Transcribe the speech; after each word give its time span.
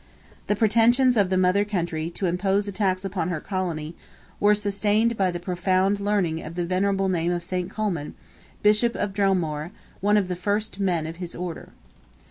The 0.47 0.55
pretensions 0.55 1.15
of 1.15 1.29
the 1.29 1.37
mother 1.37 1.63
country 1.63 2.09
to 2.09 2.25
impose 2.25 2.67
a 2.67 2.71
tax 2.71 3.05
upon 3.05 3.29
her 3.29 3.39
Colony, 3.39 3.93
were 4.39 4.55
sustained 4.55 5.15
by 5.15 5.29
the 5.29 5.39
profound 5.39 5.99
learning 5.99 6.41
and 6.41 6.55
venerable 6.55 7.07
name 7.07 7.31
of 7.31 7.43
St. 7.43 7.69
Colman, 7.69 8.15
Bishop 8.63 8.95
of 8.95 9.13
Dromore, 9.13 9.69
one 9.99 10.17
of 10.17 10.27
the 10.27 10.35
first 10.35 10.79
men 10.79 11.05
of 11.05 11.17
his 11.17 11.35
Order. 11.35 11.69